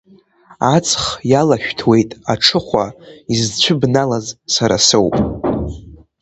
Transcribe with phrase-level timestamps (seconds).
[0.73, 2.85] Аҵх иалашәҭуеит аҽыхәа,
[3.33, 5.15] изцәыбналаз сара соуп.